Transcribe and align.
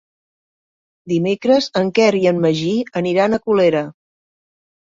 Dimecres 1.11 1.69
en 1.81 1.91
Quer 1.99 2.09
i 2.21 2.23
en 2.31 2.39
Magí 2.47 2.73
aniran 3.03 3.39
a 3.39 3.43
Colera. 3.47 3.85